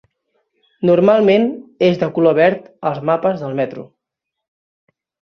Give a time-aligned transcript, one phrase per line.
[0.89, 1.43] Normalment
[1.87, 3.85] és de color verd als mapes del metro.